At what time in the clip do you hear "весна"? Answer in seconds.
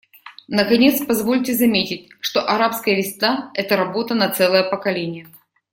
2.95-3.51